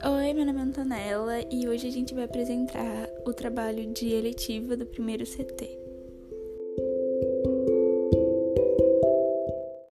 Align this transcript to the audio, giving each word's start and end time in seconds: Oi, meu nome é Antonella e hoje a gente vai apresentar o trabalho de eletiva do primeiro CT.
Oi, 0.00 0.32
meu 0.32 0.46
nome 0.46 0.60
é 0.60 0.62
Antonella 0.62 1.40
e 1.50 1.68
hoje 1.68 1.88
a 1.88 1.90
gente 1.90 2.14
vai 2.14 2.22
apresentar 2.22 3.08
o 3.26 3.32
trabalho 3.32 3.84
de 3.92 4.12
eletiva 4.12 4.76
do 4.76 4.86
primeiro 4.86 5.24
CT. 5.24 5.87